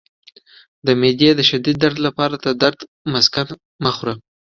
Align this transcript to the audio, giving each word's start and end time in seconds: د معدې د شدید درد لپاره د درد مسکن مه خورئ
د 0.85 0.87
معدې 0.99 1.29
د 1.35 1.41
شدید 1.49 1.77
درد 1.83 1.97
لپاره 2.07 2.35
د 2.45 2.47
درد 2.61 2.79
مسکن 3.13 3.47
مه 3.83 3.91
خورئ 3.95 4.15